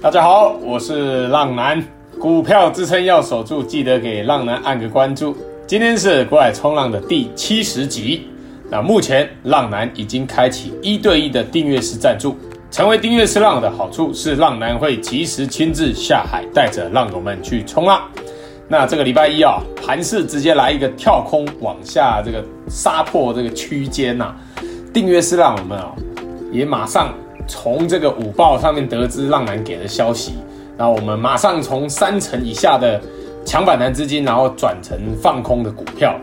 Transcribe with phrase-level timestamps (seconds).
[0.00, 1.82] 大家好，我是浪男，
[2.20, 5.36] 股票支撑要守住，记得给浪男按个关注。
[5.66, 8.28] 今天是股海冲浪的第七十集。
[8.70, 12.36] 那目前浪男已经开启一对一的订阅式赞助，
[12.70, 18.00] 成为订阅式浪的好处是浪男会及时亲自下海，带着浪友们去冲浪。
[18.68, 24.32] 那这个礼拜一啊，盘势直接来一个跳空往下，这个杀破这个区间呐。
[24.94, 25.92] 订阅式浪友们啊，
[26.52, 27.12] 也马上。
[27.48, 30.34] 从这个午报上面得知浪男给的消息，
[30.76, 33.00] 然后我们马上从三成以下的
[33.44, 36.14] 抢反弹资金，然后转成放空的股票，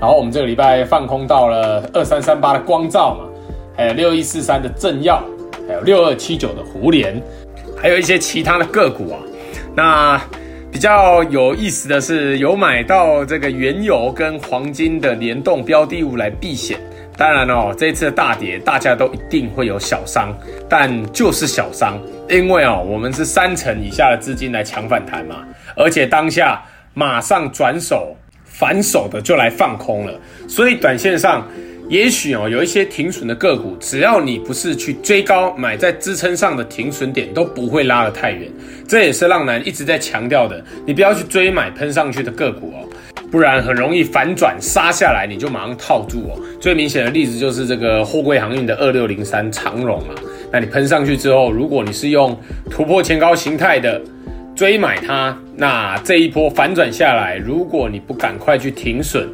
[0.00, 3.24] 然后我们这个礼拜放空到了二三三八的光照嘛，
[3.76, 5.22] 还有六一四三的正耀，
[5.68, 7.22] 还有六二七九的胡联，
[7.80, 9.18] 还有一些其他的个股啊。
[9.76, 10.20] 那
[10.72, 16.78] 比较有意思的是，有买到这个原油跟黄金的联动标的物来避险。
[17.16, 20.36] 当然哦，这次的大跌，大家都一定会有小伤，
[20.68, 21.96] 但就是小伤，
[22.28, 25.44] 因为哦，我们是三成以下的资金来抢反弹嘛，
[25.76, 26.60] 而且当下
[26.92, 30.12] 马上转手反手的就来放空了，
[30.48, 31.46] 所以短线上
[31.88, 38.50] 也许哦有一些停损的个股，只要你不是去追高买在支撑上的停损点，都不会拉得太远。
[38.88, 42.88] 这也是浪男一直在强调的，你不要去追买喷上去的个股哦。
[43.30, 46.40] 不然很容易反转杀下来，你就马上套住哦。
[46.60, 50.14] 最明显的例子就是这个货柜航运的二六零三长荣嘛。
[50.52, 52.38] 那你喷上去之后，如果你是用
[52.70, 54.00] 突破前高形态的
[54.54, 59.28] 追买它，那这一波反转下来，如果你不赶快去停损，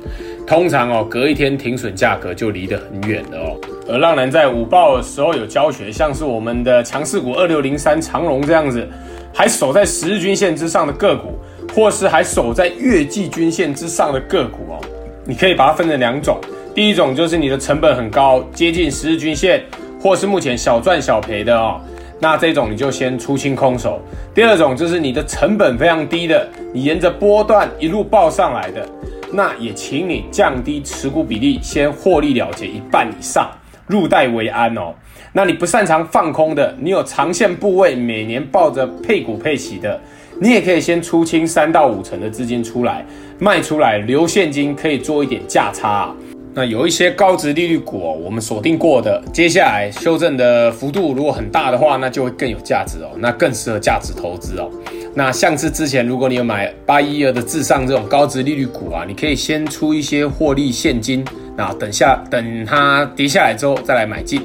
[0.50, 3.56] 通常哦隔一天停损价格就离得很远了哦。
[3.88, 8.84] 而浪人在午报的时候有教学，像是我们的强势股二六零三长龙这样子，
[9.32, 11.38] 还守在十日均线之上的个股。
[11.72, 14.80] 或是还守在月季均线之上的个股哦，
[15.24, 16.36] 你可以把它分成两种。
[16.74, 19.62] 第一种就是你的成本很高，接近十日均线，
[20.02, 21.80] 或是目前小赚小赔的哦，
[22.18, 24.00] 那这种你就先出清空手。
[24.34, 28.84] 第二种就是你的成本非常低的，你沿着波段一路报上来的，
[29.32, 33.50] 那也请你降低持股比例，先获利了结一半以上，
[33.86, 34.94] 入袋为安哦。
[35.32, 40.00] 那你不擅长放空的，你有长线部位，每年抱着配股配息的。
[40.40, 43.04] 你也可以先出清三到五成的资金出来，
[43.38, 46.12] 卖出来留现金，可以做一点价差。
[46.52, 54.68] 那有一些高值利率股哦，我们锁定过的，接下来修正的幅度如果很大的话，那就会更有价值哦，那更适合价值投资哦。
[55.14, 61.24] 那像是之前如果你有买八一二的至上这种高值利率股啊，你可以先出一些获利现金，
[61.56, 64.42] 那等下等它跌下来之后再来买进。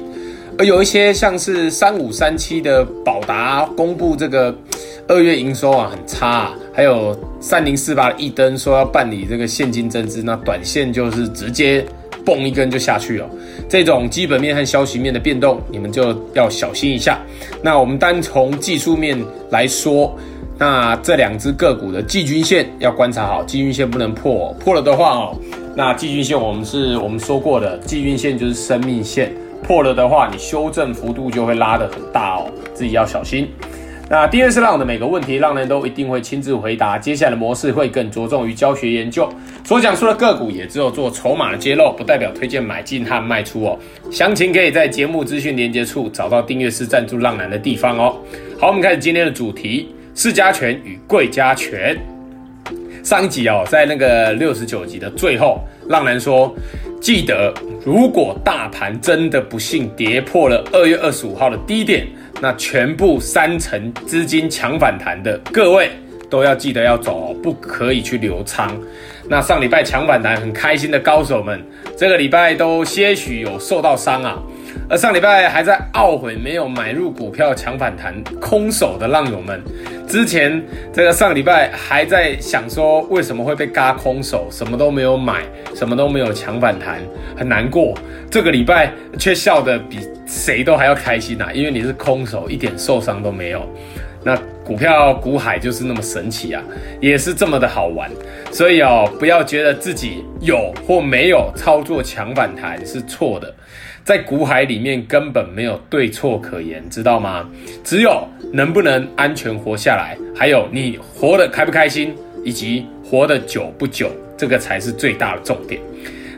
[0.58, 4.56] 而有一些像是三五三七的宝达公布这个。
[5.08, 11.86] 二月营收啊很差啊，还有三零四八的益登说要办理这个现金增资，那短线就是直接
[12.26, 13.30] 蹦一根就下去了。
[13.68, 17.18] 这种基本面和消息面的变动，你们就要小心一下。
[17.62, 19.16] 那我们单从技术面
[19.50, 20.14] 来说，
[20.58, 25.36] 那这两只个股的季均线要观察好，季均线不能破，破了的话哦，
[25.76, 29.32] 那季均线我们是我们说过的，季均线就是生命线，
[29.62, 33.48] 破了的话，你修正幅度就会拉得很大哦，自己要小心。
[34.08, 36.96] 那订阅式浪的每个问题，浪人都一定会亲自回答。
[36.96, 39.28] 接下来的模式会更着重于教学研究，
[39.66, 43.76] 所讲述的个股也只有做筹码的揭露，不代表推荐买进和卖出哦。
[44.12, 48.16] 详情可以在节目资讯连接处找到订阅式赞助浪男的地方哦。
[48.60, 51.98] 好，我们开始今天的主题：市家权与贵家权。
[53.02, 56.54] 上一集哦，在那个六十九集的最后，浪男说，
[57.00, 57.52] 记得
[57.84, 62.06] 如果大盘真的不幸跌破了二月二十五号的低点。
[62.40, 65.90] 那全部三成资金抢反弹的各位
[66.28, 68.70] 都要记得要走，不可以去留仓。
[69.28, 71.60] 那上礼拜抢反弹很开心的高手们，
[71.96, 74.38] 这个礼拜都些许有受到伤啊。
[74.88, 79.60] 而上礼拜还在懊悔没有买入股票抢反弹空手的浪友们，
[80.06, 85.42] 之前这个上礼拜还在想说为什么会被嘎空手，什么都没有买，
[85.74, 87.00] 什么都没有抢反弹，
[87.36, 87.94] 很难过。
[88.30, 93.66] 这个礼拜却笑得比谁都还要开心啊，因为你是空手，一点受伤都没有。
[94.22, 96.60] 那股票股海就是那么神奇啊，
[97.00, 98.10] 也是这么的好玩。
[98.50, 103.54] 所以哦，不要觉得自己有或没有操作强反弹是错的。
[104.02, 107.48] 在股海里面根本没有对错可言，知道吗？
[107.84, 112.12] 只有能不能安全活下来，还有你活得开不开心，
[112.44, 115.80] 以及活得久不久，这个才是最大的重点。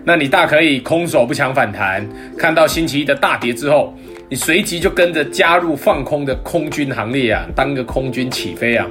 [0.04, 3.94] 那你大可以空手不抢反弹，看到星期一的大跌之后，
[4.28, 8.86] 你随即就跟着加入放空的空军行列啊，当个空军起飞啊，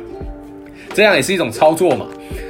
[0.94, 2.08] 这样也是一种操作嘛。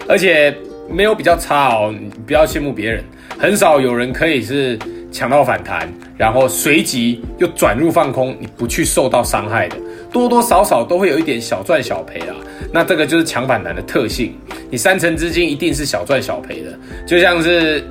[0.07, 0.55] 而且
[0.89, 3.03] 没有比较差哦，你不要羡慕别人，
[3.37, 4.77] 很少有人可以是。
[5.09, 9.77] 抢到反弹，然后随即又转入放空，你不去受到伤害的，
[10.11, 12.35] 多多少少都会有一点小赚小赔啊。
[12.73, 14.35] 那这个就是抢反弹的特性，
[14.69, 17.81] 你三成资金一定是小赚小赔的，就像是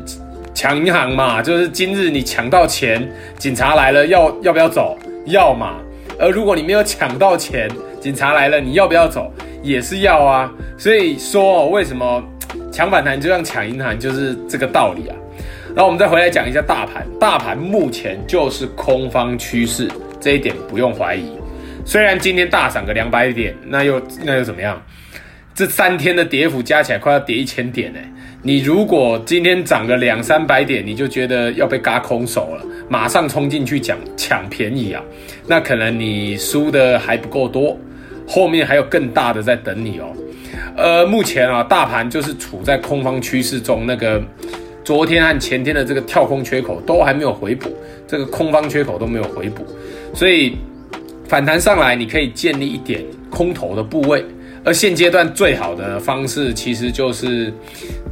[0.57, 3.07] 抢银行嘛，就是今日你抢到钱，
[3.39, 4.97] 警察来了要要不要走？
[5.27, 5.75] 要嘛。
[6.19, 7.69] 而如果你没有抢到钱，
[8.01, 9.31] 警察来了你要不要走？
[9.63, 10.51] 也是要啊。
[10.79, 12.25] 所以说为什么
[12.73, 15.17] 抢反弹就像抢银行，就是这个道理啊。
[15.75, 19.87] 然后我们再回来讲一下大盘，大盘目前就是空方趋势，
[20.19, 21.33] 这一点不用怀疑。
[21.85, 24.83] 虽然今天大涨个两百点，那又那又怎么样？
[25.57, 27.99] 这三天的跌幅加起来快要跌一千点呢。
[28.43, 35.03] 你如果今天涨个两三百点，你就觉得要被嘎空手了，马上冲进去抢抢便宜啊，
[35.47, 37.75] 那可能你输的还不够多，
[38.29, 40.13] 后面还有更大的在等你哦。
[40.77, 44.23] 呃，目前啊，大盘就是处在空方趋势中，那个。
[44.85, 47.75] 昨天和前天的这个跳空缺口都还没有回补，
[48.07, 49.67] 这个空方缺口都没有回补，
[50.15, 50.57] 所以
[51.27, 54.25] 反弹上来，你可以建立一点空头的部位。
[54.67, 57.51] 而现阶段最好的方式其实就是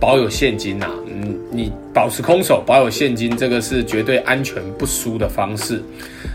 [0.00, 5.82] 保有现金呐，嗯，你保持空手，保有现金，这个是绝对安全不输的方式。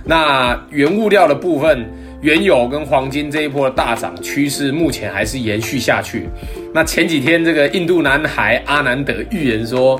[0.03, 1.89] 那原物料的部分。
[2.21, 6.27] 原油跟黄金这一波的大涨趋势目前还是延续下去。
[6.73, 9.97] 那前几天这个印度男孩阿南德预言说，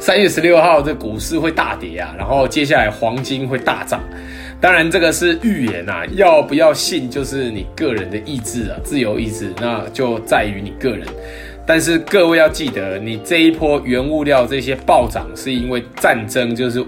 [0.00, 4.00] 三月十六号这股市会大跌啊，然后接下来黄金会大涨。
[4.60, 11.06] 当然这个是预言啊，要不要信就是你个人的意志啊，自由意志，那就在于你个人。
[11.66, 16.84] 但是各位要记得，你这一波原物料这些暴涨是因为战争，就是。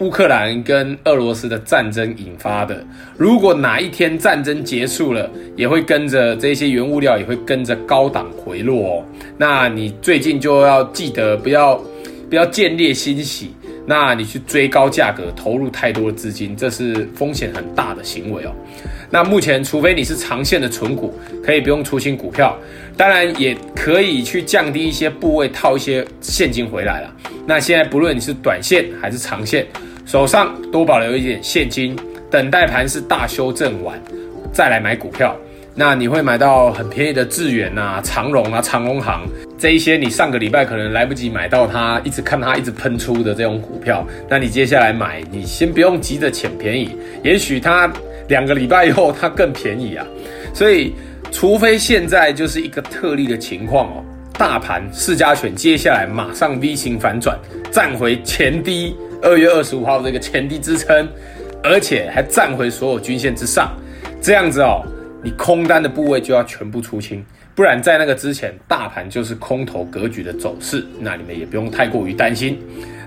[0.00, 2.84] 乌克兰跟俄罗斯的战争引发的，
[3.16, 9.04] 如果哪一天战争结束了，也会跟着这些原物料也会跟着高档回落哦。
[9.38, 11.80] 那你最近就要记得不要
[12.28, 13.54] 不要见猎心喜，
[13.86, 18.52] 那你去追高价格，投入太多的资金，这是风险很大的行为哦。
[19.10, 21.14] 那目前，除非你是长线的存股，
[21.44, 22.56] 可以不用出清股票，
[22.96, 27.14] 当然也可以去降低一些部位，套一些现金回来了。
[27.46, 29.66] 那现在不论你是短线还是长线，
[30.06, 31.94] 手上多保留一点现金，
[32.30, 34.00] 等待盘是大修正完
[34.52, 35.36] 再来买股票。
[35.76, 39.26] 那你会买到很便宜的智原啊、长荣啊、长荣行
[39.58, 47.92] 这一些，你上个礼拜可能来不及买到它，一直看它一直喷出的这种股票，那你接下来买，你先不用急着捡便宜，也许它。
[48.28, 50.06] 两个礼拜以后，它更便宜啊，
[50.54, 50.94] 所以
[51.30, 54.04] 除非现在就是一个特例的情况哦，
[54.38, 57.38] 大盘四家犬接下来马上 V 型反转，
[57.70, 61.06] 站回前低，二月二十五号这个前低支撑，
[61.62, 63.76] 而且还站回所有均线之上，
[64.22, 64.82] 这样子哦，
[65.22, 67.22] 你空单的部位就要全部出清，
[67.54, 72.58] 不然在那个之前，大盘就是空头格局的走势，那你们也不用太过于担心。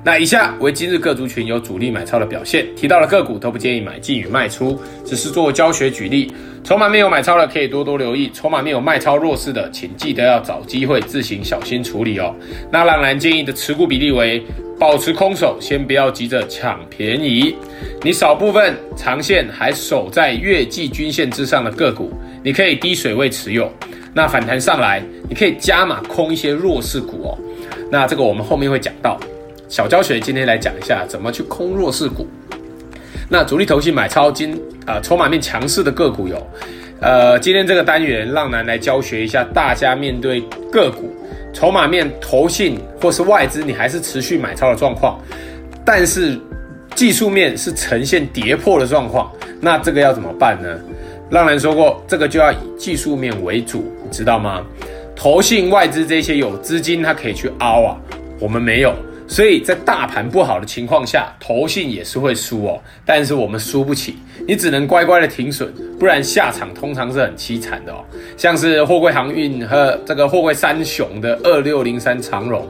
[0.05, 6.31] 那以下为今日各族群有主力买超的表现，提到的个股都不建议买进与卖出，只是做教学举例。
[6.63, 12.33] 筹码面有买超的可以多多留意，筹码面有卖超弱势的，请记得要找机会自行小心处理哦。
[12.71, 14.41] 那浪男建议的持股比例为
[14.79, 17.53] 保持空手，先不要急着抢便宜。
[18.01, 22.13] 你少部分长线还守在月季均线之上的个股，
[22.43, 23.69] 你可以低水位持有。
[24.17, 24.99] 那反弹上来，
[25.29, 27.37] 你可以加码空一些弱势股哦。
[27.91, 29.15] 那这个我们后面会讲到。
[29.69, 32.25] 小教学今天来讲一下怎么去空弱势股。
[33.29, 34.55] 那主力投信买超金
[34.87, 36.47] 啊，呃，筹码面强势的个股有，
[36.99, 41.13] 呃，今天这个单元浪男来教学一下大家面对个股
[41.53, 45.19] 筹码面投信或是外资，你还是持续买超的状况，
[45.85, 46.39] 但是
[46.95, 49.31] 技术面是呈现跌破的状况，
[49.61, 50.69] 那这个要怎么办呢？
[51.29, 54.63] 浪人说过，这个就要以技术面为主，你知道吗？
[55.15, 57.97] 投信外资这些有资金，它可以去凹啊，
[58.39, 58.93] 我们没有。
[59.27, 62.79] 所以在大盘不好的情况下，投信也是会输哦。
[63.05, 64.15] 但是我们输不起，
[64.47, 65.69] 你只能乖乖的停损，
[65.99, 68.05] 不然下场通常是很凄惨的哦。
[68.37, 72.65] 像是货柜航运和这个货柜三雄的二六零三长荣，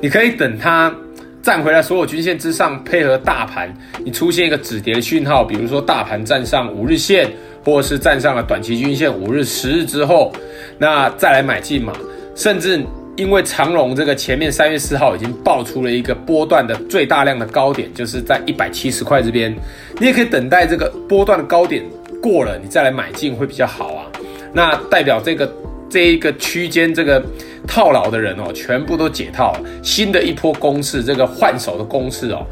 [0.00, 0.94] 你可以等它
[1.42, 7.28] 站回来所有均线之上，配合大盘，你出现一个止跌的讯号，比如说大盘站上五日线，
[7.66, 10.32] 或是站上了短期均线五日、十日之后，
[10.78, 11.92] 那再来买进嘛，
[12.34, 12.80] 甚至。
[13.18, 19.50] 因为长龙这个前面三月四号已经爆出了一个波段的最大量的高点，就是在一百七十块这边，
[19.98, 21.82] 你也可以等待这个波段的高点
[22.20, 24.04] 过了，你再来买进会比较好啊。
[24.52, 25.50] 那代表这个
[25.88, 27.24] 这一个区间这个
[27.66, 32.44] 套牢的人哦，全部都解套了，新的一波攻势，这个换手的攻势哦，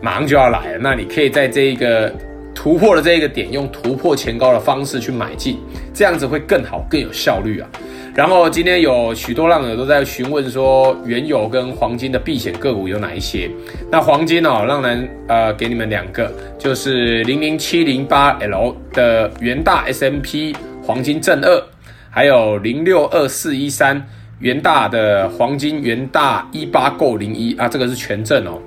[0.00, 0.78] 马上就要来了。
[0.80, 2.14] 那你可以在这一个
[2.56, 5.58] 突破了这一个点，用突破前高的方式去买进，
[5.92, 7.68] 这样子会更好更有效率啊。
[8.14, 13.50] 然后今天有许多浪友都在询问说，原油跟黄金的避险个股有哪一些？
[13.92, 21.62] 那黄金哦，浪人呃给你们两个，就是零零七零八 L 的元大 S M P 黄金正二，
[22.08, 24.02] 还有零六二四一三
[24.40, 28.58] 元大的黄金元大一八购零一啊，这个是权证哦。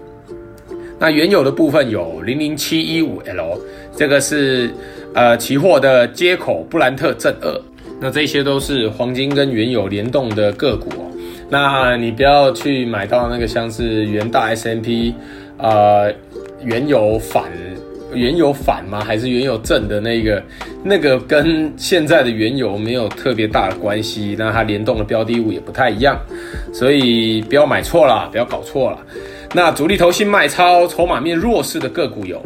[1.00, 3.58] 那原油的部分有零零七一五 L，
[3.96, 4.70] 这个是
[5.14, 7.62] 呃期货的接口布兰特正二。
[8.02, 11.12] 那这些都是黄金跟原油联动的个股哦。
[11.50, 15.14] 那你不要去买到那个像是元大 S M P
[15.58, 16.14] 呃，
[16.64, 17.52] 原油反
[18.14, 19.04] 原油反吗？
[19.04, 20.42] 还是原油正的那个？
[20.82, 24.36] 那个跟现在的原油没有特别大的关系。
[24.40, 26.18] 那它联动的标的物也不太一样，
[26.74, 28.98] 所以不要买错了，不要搞错了。
[29.56, 32.40] 那主力投信卖超，筹码面弱势的个股有。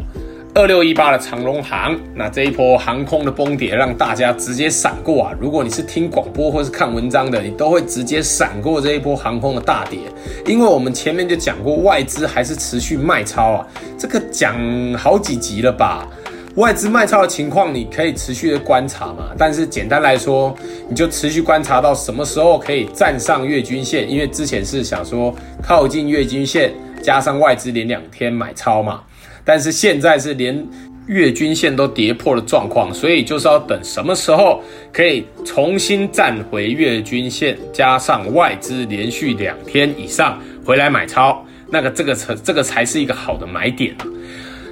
[0.54, 5.32] 二六一八的长荣航，那这一波航空的崩跌，让大家直接闪过啊！
[5.38, 9.98] 如果你是听广播或是看文章的，你都会直接闪过这一波航空的大跌，
[10.46, 13.66] 因为我们前面就讲过，外资还是持续卖超啊，
[13.98, 14.56] 这个讲
[14.94, 16.08] 好几集了吧？
[16.54, 20.54] 外资卖超的情况，你可以持续的观察嘛，但是简单来说，
[20.88, 26.72] 你就持续观察到什么时候可以站上月均线，因为之前是想说靠近月均线，
[27.04, 29.02] 加上外资连两天买超嘛。
[29.44, 30.66] 但是现在是连
[31.06, 43.94] 月均线都跌破的状况，所以就是要等什么时候可以重新站回月均线，加上外资连续两天以上回来买超，那个这个才这个才是一个好的买点。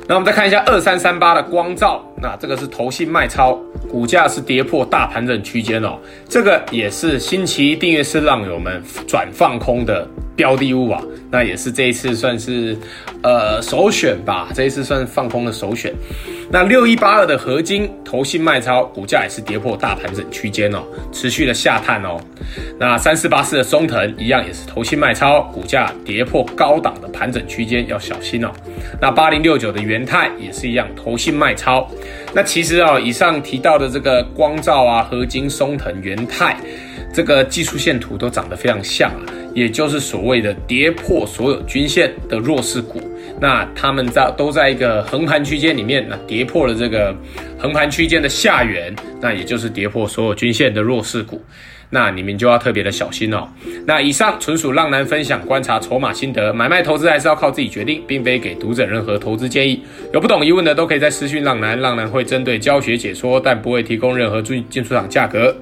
[0.09, 3.55] 那我们再看一下二三三八的光照，那这个是投信卖超，
[3.89, 5.99] 股价是跌破大盘整区间哦，
[6.29, 12.77] 这个也是星期一订阅式浪友们转放空的标的物啊，那也是这一次算是
[13.23, 15.93] 呃首选吧，这一次算放空的首选。
[16.51, 22.21] 那六一八二的合金投信卖超，股价也是跌破大盘整区间哦，持续的下探哦。
[22.79, 28.51] 那三四八四的松腾一样也是投信卖超，股价跌破高档的盘整区间，要小心哦。
[29.01, 31.89] 那八零六九的元泰也是一样，投信卖超。
[32.35, 36.57] 那其实啊、哦，以上提到的这个光照啊、合金、松腾、元泰，
[37.15, 39.25] 这个技术线图都长得非常像啊。
[39.55, 43.01] 也就是所谓的跌破所有均线的弱势股，
[43.41, 47.15] 那他们在都在一个横盘区间里面，那跌破了这个
[47.59, 51.43] 横盘区间的下缘，那也就是跌破所有均线的弱势股，
[51.91, 53.47] 那你们就要特别的小心哦。
[53.87, 59.83] 那以上纯属浪男分享观察筹码心得，买卖投资还是要靠自己决定，并非给读者任何投资建议。
[60.15, 65.55] 有不懂疑问的都可以在私讯浪男，浪男会针对教学解说，但不会提供任何进进出场价格。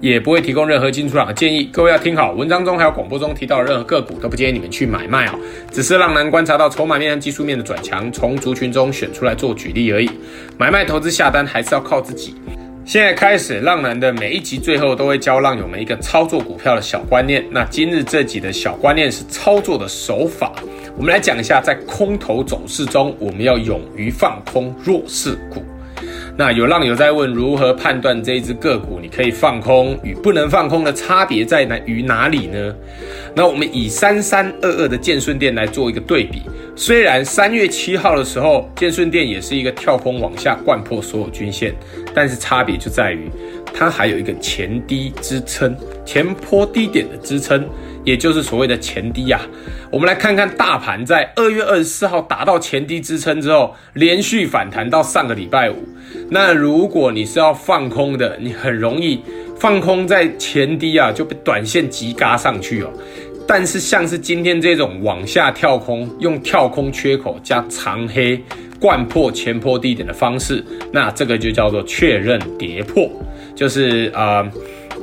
[0.00, 2.32] 也不会提供任何进出场的建议，各位要听好。
[2.32, 5.38] 文章中还有广播中提到的任何个股都不建议你们去买卖哦，
[5.72, 10.08] 只是浪男观察到筹码面和技术面的转强，从族群中选出来做举例而已。
[10.56, 12.36] 买卖投资下单还是要靠自己。
[12.84, 17.44] 现在开始，浪男的每一集最后都会教浪友们一个操作股票的小观念。
[17.50, 20.52] 那今日这集的小观念是操作的手法，
[20.96, 25.62] 我们来讲一下，在空头走势中，我们要勇于放空弱势股。
[26.38, 32.72] 那有浪友在问，如何判断这一只个股你可以放空与不能放空的差别在哪于哪里呢？
[33.34, 36.42] 那我们以三三二二的建顺电来做一个对比。
[36.76, 41.74] 虽然三月七号的时候，建顺电也是一个跳空往下掼破所有均线，
[42.14, 43.28] 但是差别就在于
[43.74, 45.76] 它还有一个前低支撑、
[46.06, 47.68] 前坡低点的支撑。
[48.04, 49.38] 也就是所谓的前低啊，
[49.90, 55.76] 我们来看看大盘在二月二十四号达到前低支撑之后，连续反弹到上个礼拜五。
[56.30, 59.20] 那如果你是要放空的，你很容易
[59.56, 62.90] 放空在前低啊，就被短线急嘎上去哦。
[63.46, 68.38] 但是像是今天这种往下跳空，用跳空缺口加长黑
[68.78, 73.10] 贯破前坡低点的方式，那这个就叫做确认跌破，
[73.54, 74.48] 就是啊。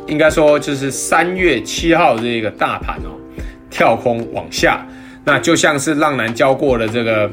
[0.08, 3.10] 应该说，就是三月七号这个大盘哦，
[3.72, 4.86] 跳空往下，
[5.24, 7.28] 那就像是浪男教过的这个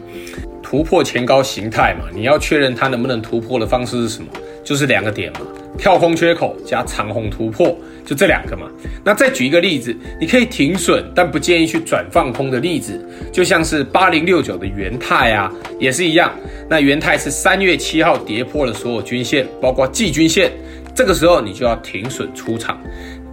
[0.72, 2.06] 突破前高形态嘛。
[2.14, 4.28] 你要确认它能不能突破的方式是什么？
[4.64, 5.40] 就是两个点嘛，
[5.76, 7.76] 跳空缺口加长红突破，
[8.06, 8.66] 就这两个嘛。
[9.04, 12.98] 那再举一个例子，你可以停损，但不建议去转放空的例子，
[13.30, 16.32] 就像是八零六九的元泰啊，也是一样。
[16.70, 20.50] 那元泰是三月七号跌破了所有均线，包括季均线。
[20.94, 22.78] 这个时候你就要停损出场，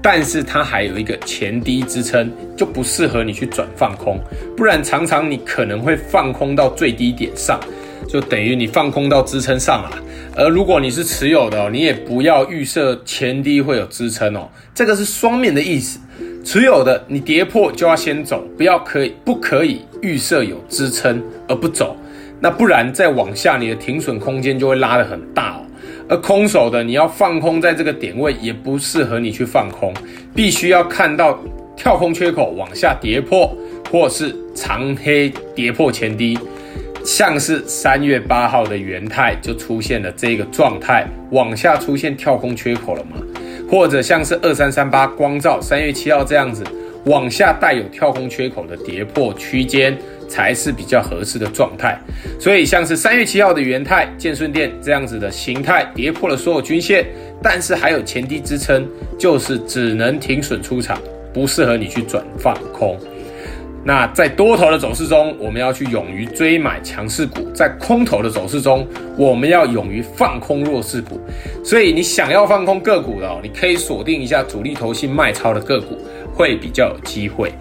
[0.02, 4.20] 但是它还有一个前低支撑，就不适合你去转放空，
[4.56, 7.60] 不然常常你可能会放空到最低点上，
[8.08, 9.92] 就等于你放空到支撑上了。
[10.36, 16.00] 而如果你是持有的，你也不要预设前低会有支撑哦，这个是双面的意思。
[16.46, 21.98] 持有的你跌破就要先走，不要可以不可以预设有支撑而不走，
[22.40, 25.66] 那不然再往下你的停损空间就会拉得很大哦。
[26.10, 29.94] 而空手的你要放空在这个点位，也不适合你去放空，
[30.34, 31.40] 必须要看到
[31.78, 33.56] 跳空缺口往下跌破，
[33.92, 36.38] 或是长黑跌破前低。
[37.06, 43.18] 像是三月八号的元太就出现了这个状态，往下出现跳空缺口了嘛？
[43.70, 46.64] 或者像是二三三八光照三月七号这样子，
[47.10, 49.98] 往下带有跳空缺口的跌破区间，
[50.28, 52.00] 才是比较合适的状态。
[52.40, 57.04] 所以像是三月七号的元泰、建顺电这样子的形态，跌破了所有均线，
[57.42, 58.88] 但是还有前低支撑，
[59.18, 61.02] 就是只能停损出场，
[61.34, 62.96] 不适合你去转放空。
[63.82, 68.86] 那在多头的走势中，我们要去勇于追买强势股；在空头的走势中，
[69.18, 71.18] 我们要勇于放空弱势股。
[71.64, 75.98] 所以，你想要放空个股的，你可以锁定一下主力投信卖超的个股，
[76.40, 77.52] 会比较有机会。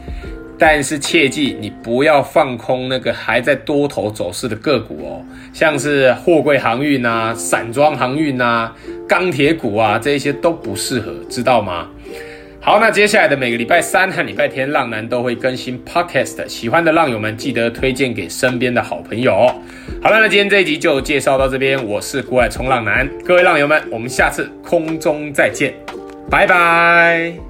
[0.57, 8.73] 但是切记，你不要放空那个还在多头走势的个股哦，像是货柜航运啊、散装航运啊、
[9.09, 11.89] 钢铁股啊，这些都不适合，知道吗？
[12.61, 16.49] 好，那接下来的每个礼拜三和礼拜天，浪男都会更新 Podcast。
[16.49, 19.47] 喜欢的浪友们，记得推荐给身边的好朋友。
[20.03, 21.83] 好了，那今天这一集就介绍到这边。
[21.87, 25.73] 我是股海冲浪男，各位浪友们，我们下次空中再见，
[26.29, 27.48] 拜拜。